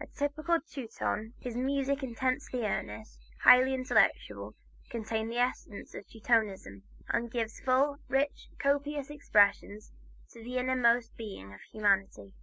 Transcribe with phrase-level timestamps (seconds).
[0.00, 4.56] A typical Teuton, his music, intensely earnest, highly intellectual,
[4.90, 9.78] contains the essence of Teutonism, and gives full, rich, copious expression
[10.32, 12.34] to the inmost being of humanity.